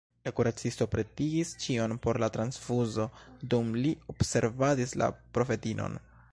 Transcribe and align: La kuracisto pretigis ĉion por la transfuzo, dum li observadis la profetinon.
La 0.27 0.31
kuracisto 0.37 0.85
pretigis 0.93 1.51
ĉion 1.65 1.93
por 2.07 2.19
la 2.23 2.31
transfuzo, 2.39 3.07
dum 3.55 3.71
li 3.85 3.95
observadis 4.17 4.99
la 5.03 5.15
profetinon. 5.39 6.03